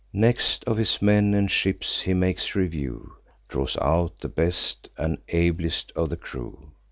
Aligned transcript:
Next, 0.13 0.63
of 0.63 0.77
his 0.77 0.99
men 0.99 1.35
and 1.35 1.51
ships 1.51 2.01
he 2.01 2.15
makes 2.15 2.55
review; 2.55 3.17
Draws 3.49 3.77
out 3.77 4.19
the 4.21 4.29
best 4.29 4.89
and 4.97 5.19
ablest 5.29 5.91
of 5.95 6.09
the 6.09 6.17
crew. 6.17 6.71